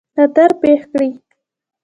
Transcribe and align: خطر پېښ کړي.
خطر 0.15 0.49
پېښ 0.61 0.81
کړي. 0.91 1.11